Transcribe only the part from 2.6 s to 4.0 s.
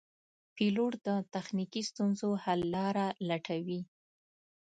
لاره لټوي.